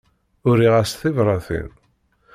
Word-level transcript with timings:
Uriɣ-as 0.49 0.91
tibratin. 0.99 1.71